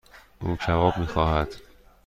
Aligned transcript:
او 0.41 0.55
کباب 0.55 0.97
میخواهد. 0.99 1.55